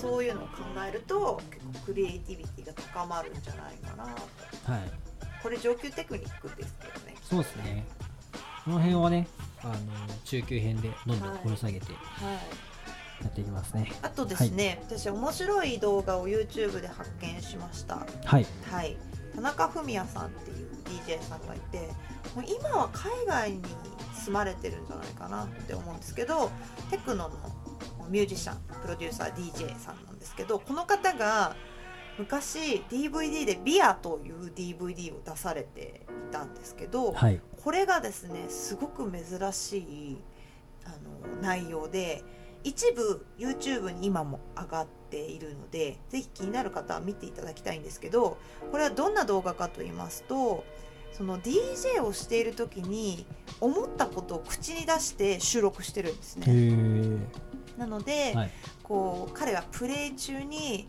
[0.00, 0.50] そういうのを考
[0.88, 4.72] えると結構クリエイティビティが高まるんじゃないかなと。
[4.72, 4.92] はい。
[5.42, 7.16] これ上級テクニックですけどね。
[7.22, 7.86] そうですね。
[8.64, 9.26] この辺はね
[9.62, 9.74] あの
[10.24, 11.94] 中級編でどんどん掘り下げてはい。
[13.22, 13.92] やっていきますね。
[14.00, 18.06] あとですね、私面白い動画を YouTube で発見しました。
[18.24, 18.46] はい。
[18.70, 18.96] はい、
[19.34, 20.70] 田中文也さんっていう
[21.06, 21.88] DJ さんがいて
[22.34, 23.62] もう今は海外に
[24.14, 26.50] 住まれてるんじゃないかなって思うんですけど
[26.90, 27.30] テクノの
[28.10, 31.56] ミュージシャンプロデューサー DJ さんなんですけどこの方が
[32.18, 40.18] 昔 DVD で「ビア」という DVD を出されていたんですけど、はいこれがですねすごく珍しい
[40.86, 42.24] あの内容で
[42.64, 48.38] 一部 YouTube に今も上がっているのでぜひ気になる方は見ていただきたいんですけど
[48.70, 50.64] これはどんな動画かと言いますと
[51.12, 53.26] その DJ をしている時に
[53.60, 57.18] 思ったことを口に出して収録してるんですへね。
[57.76, 58.50] えなので、はい。
[58.82, 60.88] こう彼はプレイ中に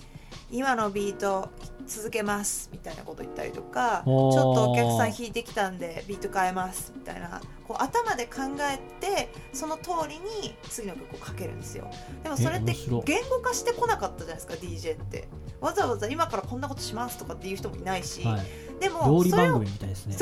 [0.50, 1.50] 今のビート
[1.86, 11.90] 続けますみたいなこと言ったりとかちょっとお客さん弾いてきたんでビート変えますみたいなこう頭で考えてその通りに次の曲をかけるんですよ。
[12.24, 12.74] でもそれって
[13.06, 15.28] 言語化してこなかったじゃないですか DJ って。
[15.62, 18.42] わざわざ今からこんなことしますとかっていう人もいないし、はい。
[18.82, 19.60] でもそれを
[20.08, 20.18] ね。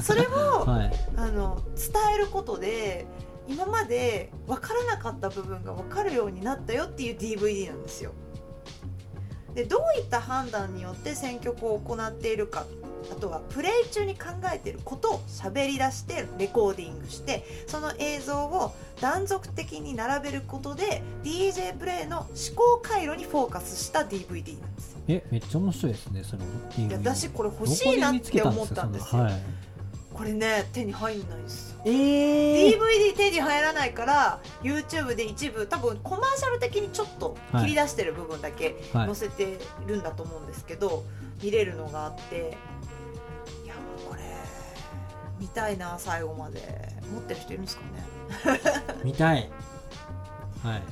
[0.00, 0.92] それを はい。
[1.16, 3.06] あの伝えることで
[3.50, 8.12] 今まで分からなかった部分が分かるようになったよっていう DVD なんですよ。
[9.54, 12.66] でどういった判断によって選曲を行っているか
[13.10, 25.00] あとはプレイ中に考えていることを喋り出してレコーディングしてその映像を断続的に並べることで DJ プレイの思考回路にフォーカスした DVD なんですよ。
[25.08, 29.22] えめっちゃ面白いですねそれいや私これ欲しいなって思ったんですよ。
[29.22, 29.42] はい
[30.20, 31.80] これね手に入んないんですよ。
[31.86, 32.78] えー。
[32.78, 39.06] DVD 手に入らないから YouTube で一部多分コマーシャル的にちょっと切り出してる部分だけはい。
[39.06, 41.04] 載せてるんだと思うんですけど、
[41.42, 42.58] 見れるのがあって
[43.64, 44.20] いやもうこれ
[45.38, 46.60] 見たいな最後まで。
[47.14, 47.82] 持ってる人いるんですか
[48.52, 48.60] ね？
[49.02, 49.50] 見たい。
[50.62, 50.72] はい。
[50.74, 50.82] はい。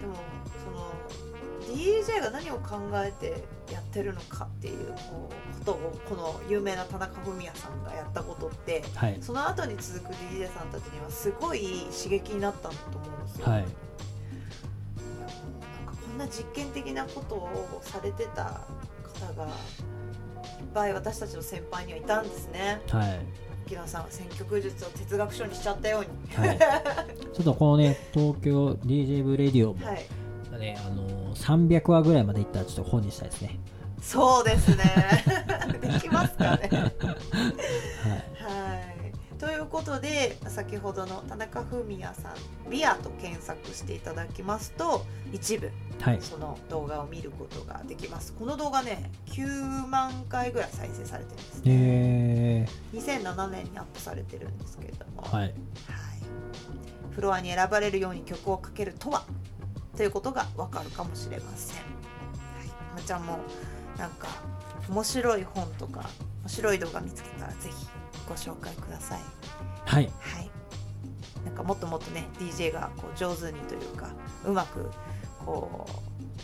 [0.00, 0.16] でも
[0.64, 9.18] その DJ が何を考えてやってるのかっていうこうことをこの有名な田中フミヤさんがやったことってはい。
[9.20, 13.46] その後に続く DJ さんたちにはすごい刺激になったんだと思うんですよ。
[13.46, 13.60] はい。
[13.60, 13.68] なん
[15.86, 18.60] かこんな実験的なことをされてた
[19.04, 19.50] 方がいっ
[20.74, 22.80] ぱい私たちの先輩にはいたんですね。
[22.88, 23.20] はい。
[23.64, 26.46] 牧野さん選曲術を哲学書にしちゃったように。
[26.46, 26.58] はい、
[27.32, 30.04] ちょっとこのね東京 DJ ブレディオも、はい。
[30.58, 33.58] ねあのー300話ぐらいまでいったらちょっと本にしたいですね
[34.02, 35.24] そうですね。
[35.80, 36.68] できますかね。
[36.72, 36.90] はい。
[38.42, 39.38] はい。
[39.38, 42.34] ということで先ほどの田中文也さん
[42.70, 46.18] 「ビア」と検索していただきますと一部はい。
[46.20, 48.32] その動画を見ることができます。
[48.34, 51.62] この動画ね9万回ぐらい再生されてるんですね。
[51.64, 55.44] え2007年にアップされてるんですけれども、ー、はい。
[55.44, 55.54] はい。
[57.14, 59.24] フロアに選ばれるように曲をかけるとは？
[59.96, 61.84] ということがわかるかもしれません、はい、
[62.94, 63.38] まちゃんも
[63.98, 64.28] なんか
[64.88, 66.08] 面白い本とか
[66.42, 67.86] 面白い動画見つけたらぜひ
[68.28, 69.20] ご紹介ください。
[69.84, 70.10] はい。
[70.20, 70.50] はい。
[71.44, 74.10] なんかもっともっとね DJ がこう上手にというか
[74.44, 74.90] うまく
[75.44, 75.86] こ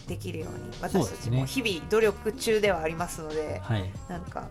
[0.06, 3.90] うできるように私たちも日々努力中ではありますのではい。
[4.08, 4.48] なんか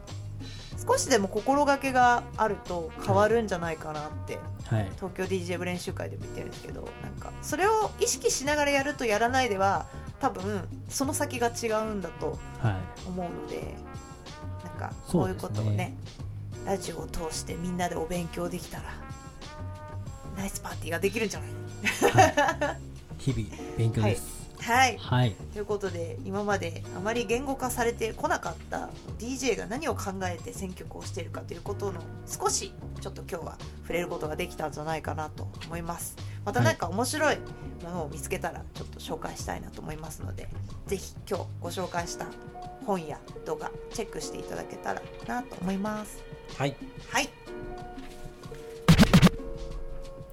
[0.88, 4.92] 少しでも心がけがあると変わるんじゃないかなってはい。
[4.96, 9.88] 東京 DJ 部練習会でも言ってるんですけどなんかそれを意識しながらやるとやらないでは
[10.20, 13.08] 多分その先が違うんだとはい。
[13.08, 13.76] 思うので
[14.64, 15.96] なんかこういうことをね
[16.66, 18.84] ラジオを通してみんなでお勉強できたら
[20.38, 22.78] ナイスパーティーができるんじゃない？
[23.20, 24.22] 日々勉強です。
[24.22, 24.98] はいはい。
[25.54, 28.90] ということで今まであまり言語化されてこなかった
[29.20, 36.16] DJ が何を考えて選曲をしているかということの少しちょっと今日は触れることができたんじゃないかなと思います。
[36.44, 37.38] また何か面白い
[37.84, 40.48] ものを見つけたらちょっと紹介したいなと思いますので
[40.86, 42.26] ぜひ今日ご紹介した
[42.86, 46.24] 本や動画チェックしていただけたらなと思います。
[46.58, 46.76] はい。
[47.10, 47.30] はい。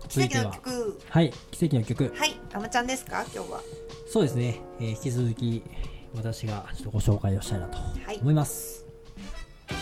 [0.09, 1.01] 奇跡の曲。
[1.09, 1.33] はい。
[1.51, 2.13] 奇跡の曲。
[2.15, 2.37] はい。
[2.53, 3.25] あまちゃんですか？
[3.35, 3.61] 今日は
[4.15, 5.65] そうですね、えー引き続き
[6.15, 8.19] 私がちょっとご紹介をしたいなとはい。
[8.23, 8.87] 思います、
[9.69, 9.75] デ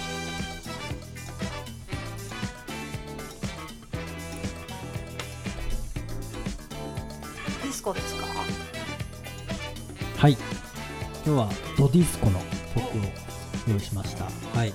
[7.69, 8.25] ィスコですか？
[10.17, 10.33] はい。
[10.33, 10.41] 今
[11.25, 12.41] 日はドディスコの
[12.75, 12.89] 曲を
[13.69, 14.25] 用意しました。
[14.59, 14.73] はい、え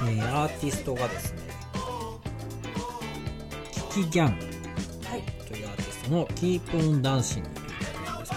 [0.00, 1.38] ーアーティストがですね
[3.92, 4.36] キキギャンはい。
[5.46, 7.42] というアーティストの「Keep on Dancing」という曲なんですけ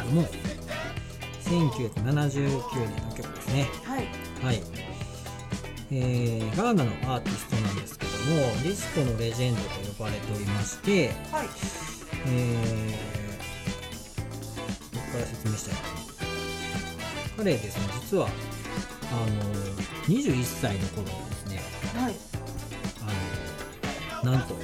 [0.04, 0.24] ども
[1.44, 3.68] 1979年の曲ですね。
[3.84, 4.08] はい。
[4.44, 4.62] はい、
[5.92, 8.18] えーガーナのアーティストなんですけども
[8.64, 11.48] ディスコのレジェンドと呼ばれておりまして、はい。
[12.26, 12.92] えー、
[14.96, 15.76] どこから説明したい
[17.38, 18.30] 彼ですね実はあ
[19.30, 19.36] の
[20.06, 21.62] 21歳の頃にですね
[22.02, 22.16] はい。
[24.22, 24.56] あのなんと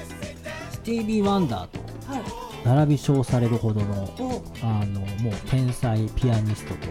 [0.72, 1.80] スティービー・ワンダーと
[2.12, 2.24] はい
[2.64, 4.44] 並び称されるほどのお。
[4.62, 6.88] あのもう天才ピアニストと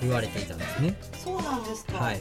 [0.00, 0.94] 言われていたんですね。
[1.18, 1.98] そうなんですか。
[1.98, 2.20] はい。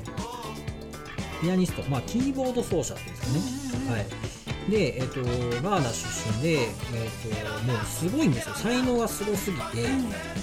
[1.41, 1.83] ピアニスト。
[1.89, 3.91] まあキーボード奏者っていうんですかね。
[3.91, 8.55] はい、で、えっとガーナ出身で、えっともうすごいんですよ。
[8.55, 9.63] 才能がすごすぎて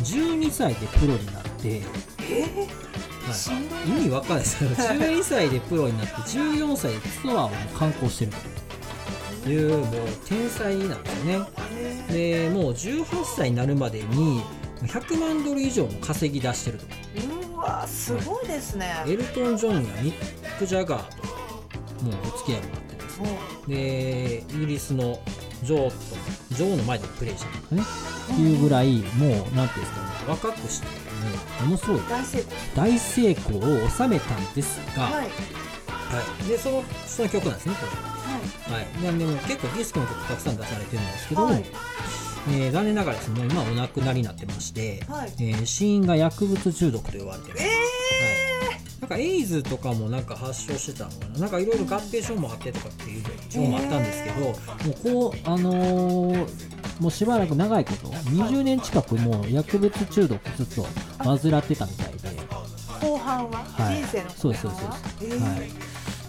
[0.02, 1.82] 12歳でプロになって、
[2.30, 2.42] え
[3.26, 3.32] は
[3.86, 3.90] い。
[3.90, 8.32] い、意味わかんないですけど12歳でプロになって14歳でツアーを観光してる
[9.42, 11.32] というもう天才なんですよね。
[11.34, 11.38] へ
[12.10, 14.42] でもう18歳になるまでに
[14.82, 16.86] 100万ドル以上も稼ぎ出してると。
[16.86, 19.04] ーうわすごいですね。
[19.06, 21.08] エルトン・ジョンやミック・ジャガー
[21.98, 23.20] ともうお付き合いもあってです。
[23.20, 25.18] ねもでイギリスの
[25.62, 25.94] ジョーと
[26.52, 27.82] ジョーの前でプレイしたとかね。
[27.82, 30.06] っていうぐらいもうなんていうんですかね。
[30.28, 30.92] 若くしても
[31.62, 32.50] うものすごい大成功。
[32.76, 35.12] 大成功を収めたんですが、はい。
[35.14, 35.28] は
[36.44, 36.48] い。
[36.48, 37.92] でそのその曲なんですねこれ。
[38.72, 39.04] ははい。
[39.04, 41.64] なんでもう結構ディスコの曲たくさん出されてるんですけど、はい
[42.48, 45.32] えー残念ながらですね今お亡くなりになってまして、はい。
[45.40, 51.40] えー死因が薬物中毒と言われてるえはい、なんかエイズとかもなんか発症してたのかな。
[51.40, 56.48] なんかいろいろ合併症もあってとかっていう情報もあったんですけど、もうこうあのー
[57.00, 60.86] もうしばらく長いこと20年近くもう薬物中毒ずっと
[61.18, 63.58] 患ってたみたいで、ー後半は？
[63.64, 63.96] はい。
[63.98, 64.82] 人生のそうですそうです。
[65.20, 65.40] えー。
[65.40, 65.70] はい、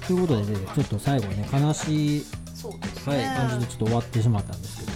[0.05, 4.86] ということで、ね、ちょっと最後ね悲しい、そうですはいね感じでちょっと終わってしまったんですけ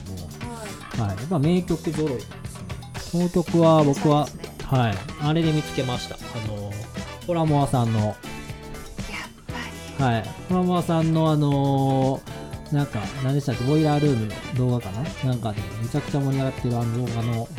[1.01, 1.15] はい。
[1.15, 2.31] はい、まあ名曲揃いなんですね。
[3.11, 4.31] この曲は僕は、ね
[4.65, 6.15] はい、あれで見つけました。
[6.15, 6.71] あの
[7.27, 8.15] ホラモアさんの。
[9.99, 12.41] はい、ホラモアさんのあのー
[12.73, 15.03] なんか、何でしたっけ、ボイラールームの動画かな？
[15.25, 17.49] なんかで、めちゃくちゃ盛り上がってるあの動画のとこ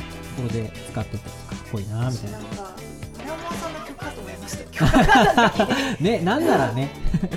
[0.45, 2.39] ろで使ってて、かっこいいな、みたいな。
[2.39, 2.75] りなんか
[3.19, 4.65] パラモアさんの曲かと思いました。
[4.71, 6.91] 曲 ね、なんならね、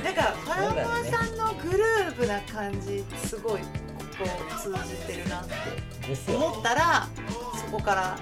[0.03, 3.68] なんかパラモアさんのグルーブな感じすごいこ
[4.20, 5.53] こ通じてるなって
[6.36, 7.08] 思ったら
[7.56, 8.18] そこから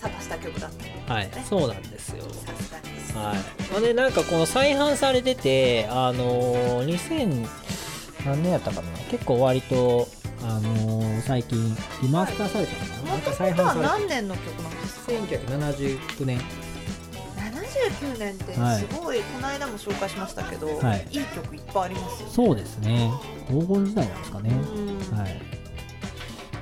[0.00, 0.70] 探した曲だっ
[1.06, 2.22] たはい、そうなんですよ。
[2.22, 2.90] さすがに
[3.24, 3.34] は
[3.78, 3.82] い。
[3.82, 7.48] で、なんかこの再販されてて、あのー、2000、
[8.26, 8.88] 何年やったかな？
[9.10, 10.06] 結構割と
[10.42, 16.40] あのー最近リマスターされたのかな,、なんか再販され何年の曲なんですかて1979年
[17.36, 18.80] 79年ってはい。
[18.80, 21.06] すごい、この間も紹介しましたけど、はい。
[21.10, 22.32] い、い曲いっぱいありますよね。
[22.32, 23.10] そうですね。
[23.48, 25.18] 黄金時代なんですかね、うん。
[25.18, 25.59] はい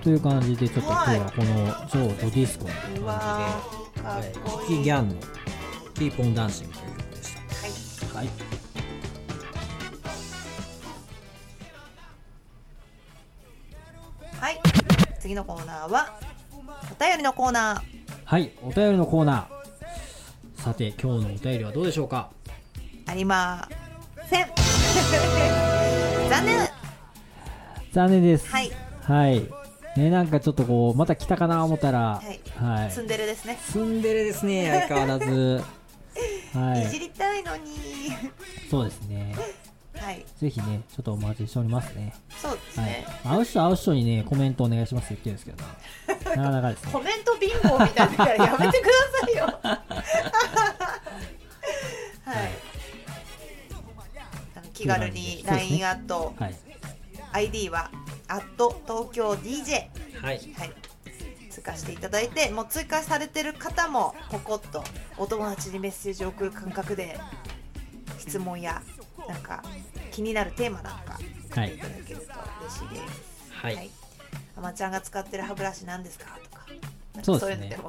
[0.02, 1.54] という感じでちょっと今日はこの
[1.88, 3.06] 「ジョーとディスコ」の感じで、こ
[4.04, 4.20] は
[4.62, 5.14] いい、 Kiki Gyan の
[5.94, 7.70] 「Keep on Dancing」という曲でしはい
[8.12, 8.18] た。
[8.18, 8.28] はい。
[14.40, 14.60] はい。
[15.20, 16.14] 次のコーナーは
[16.90, 17.82] お便りのコーナ
[18.24, 20.62] はい、お便りのコーナー。
[20.62, 22.30] さて、今日のお便りはどうでしょうか？
[23.06, 23.68] ーありま
[24.28, 24.46] せん。
[26.28, 26.68] 残念。
[27.92, 28.48] 残念です。
[28.50, 28.70] はい。
[29.02, 29.57] はい。
[29.98, 32.90] ね、なんかちょっとこう、また来たかな思ったら、はいはい。
[32.90, 35.64] ツンデレですね、ツンデレですね、相変わらず。
[36.54, 36.84] はい。
[36.84, 37.72] いじりたいのに
[38.70, 39.34] そうですね。
[39.94, 42.14] はいぜひね、ちょっとお待ちしておりますね。
[42.40, 43.06] そうですはいね、。
[43.24, 45.66] 会う人会う人にね、コメントお願いしますって言ってるんです
[46.06, 46.36] けどね。
[46.36, 47.00] なかなかですねコ。
[47.00, 49.46] メントビンゴみたいなからやめてくださいよ
[52.24, 52.36] はい
[54.72, 56.54] 気軽に LINE アットはい。
[57.32, 57.90] ID は
[58.28, 59.88] アット東京 DJ
[60.22, 60.40] はい。
[60.56, 60.72] はい。
[61.50, 64.84] 追加していただいてもう追加されてる方もポコッと
[65.16, 67.18] お友達にメッセージを送る感覚で
[68.18, 68.80] 質問や
[69.28, 69.62] なんか
[70.12, 71.18] 気になるテーマなんか
[71.50, 71.74] はい。
[71.74, 72.24] いただけると
[72.60, 73.52] 嬉しいです。
[73.52, 73.90] はい。
[74.56, 76.26] あまちゃんが使ってる歯ブラシなんですか？
[76.44, 76.66] とか。
[77.22, 77.76] そうですね。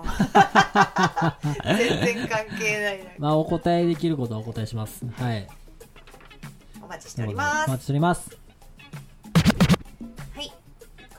[1.78, 3.10] 全然関係ないな。
[3.20, 5.06] まあ、お答えできることはお答えします。
[5.06, 5.48] はい。
[6.82, 7.68] お待ちしております。
[7.68, 8.39] お待ちしております。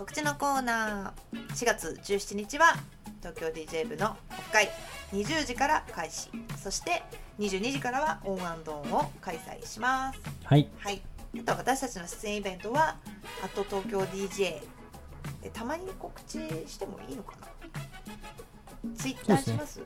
[0.01, 1.55] はい告知のコーナー。
[1.55, 2.75] 4月17日は
[3.19, 4.71] 東京 DJ 部のオフ会
[5.13, 6.31] 20時から開始。
[6.57, 7.03] そして
[7.39, 10.21] 22時からはオンアンドオンを開催します。
[10.45, 10.71] はい。
[10.79, 11.03] はい。
[11.39, 12.97] あと私たちの出演イベントは
[13.45, 14.63] あと東京 DJ
[15.43, 17.49] でたまに告知してもいいのかな？
[18.97, 19.83] ツイッターします？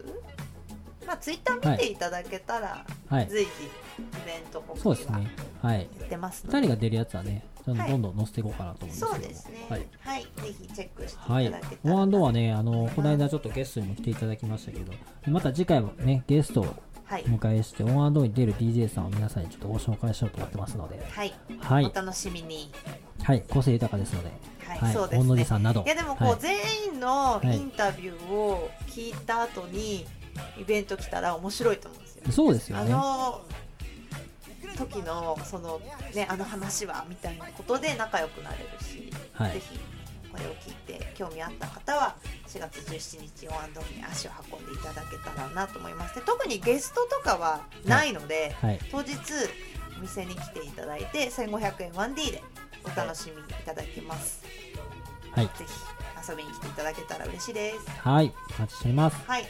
[1.06, 3.26] まあツイッター見ていただけたら、はい。
[3.28, 3.50] 随時イ
[4.26, 5.30] ベント告知はそうですね。
[5.62, 5.88] はい。
[6.00, 9.00] やってますので二人が出るやつはね、どんはいどん載せていこうかなと思うんです。
[9.00, 9.86] そうですねはい。
[10.00, 10.28] はい、ぜ
[10.60, 11.76] ひチェックしてはいいただけ。
[11.76, 14.92] たら、ワンドはね、あの、この間ちょっとゲストにも来ていただきましたけど、
[15.30, 16.64] また次回もね、ゲストを
[17.04, 21.92] は迎えして、オンアンドに出る DJ さんを皆さんにちょっとご紹介しようと思ってますので、はい、はいお。
[21.92, 22.70] 楽しみに
[23.22, 23.42] はい。
[23.48, 25.82] 個性豊かですので、はいそうですねさんなど。
[25.84, 26.56] いやでもこう、はい全
[26.94, 30.06] 員のはいインタビューを聞いた後に
[30.58, 32.90] イベント来たら面白いと思うんですよ、あそうですよね。
[32.90, 33.40] の
[34.76, 35.80] 時のその
[36.14, 39.78] ねあの話はみたいなことで仲良くなれるし、はいぜひ
[40.34, 42.16] これを聞いて興味あった方は
[42.48, 48.80] 4月17日オンアンドに足を運んでいただけたらなと思いますで特にゲストとかはないので、はい。
[48.90, 49.14] 当日
[49.96, 52.42] お店に来ていただいて1500円 1D で
[52.82, 54.42] お楽しみいただけます、
[55.30, 55.44] はい。
[55.46, 58.32] ぜひ遊びに来ていただけたら嬉しいですはい。
[58.58, 59.16] お待ちしております。
[59.24, 59.44] はい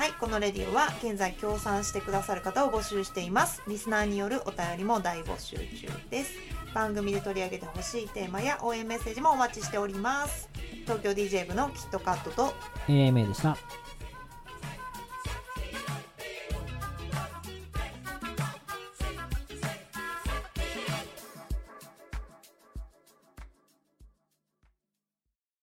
[0.00, 3.62] はい、このレディオは現在協賛してくださる方を募集しています。
[3.68, 6.32] リスナーによるお便りも大募集中です。
[6.72, 10.48] 番組で取り上げてほしいテーマや応援メッセージもお待ちしております。
[10.84, 12.54] 東京 DJ 部のキットカットと
[12.88, 13.58] AMA でした。